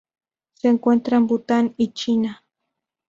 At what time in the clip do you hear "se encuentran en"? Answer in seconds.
0.55-1.27